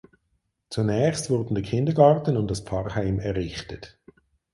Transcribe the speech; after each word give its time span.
Zunächst 0.71 1.29
wurden 1.29 1.53
der 1.53 1.63
Kindergarten 1.63 2.35
und 2.35 2.49
das 2.49 2.61
Pfarrheim 2.61 3.19
errichtet. 3.19 3.99